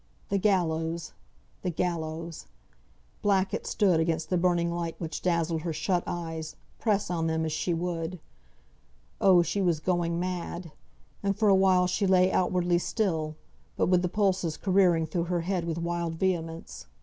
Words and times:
The 0.29 0.39
gallows! 0.39 1.13
The 1.61 1.69
gallows! 1.69 2.47
Black 3.21 3.53
it 3.53 3.67
stood 3.67 3.99
against 3.99 4.31
the 4.31 4.37
burning 4.39 4.73
light 4.73 4.95
which 4.97 5.21
dazzled 5.21 5.61
her 5.61 5.73
shut 5.73 6.03
eyes, 6.07 6.55
press 6.79 7.11
on 7.11 7.27
them 7.27 7.45
as 7.45 7.51
she 7.51 7.71
would. 7.75 8.17
Oh! 9.21 9.43
she 9.43 9.61
was 9.61 9.79
going 9.79 10.19
mad; 10.19 10.71
and 11.21 11.35
for 11.37 11.49
awhile 11.49 11.85
she 11.85 12.07
lay 12.07 12.31
outwardly 12.31 12.79
still, 12.79 13.35
but 13.77 13.89
with 13.89 14.01
the 14.01 14.09
pulses 14.09 14.57
careering 14.57 15.05
through 15.05 15.25
her 15.25 15.41
head 15.41 15.65
with 15.65 15.77
wild 15.77 16.15
vehemence. 16.15 16.87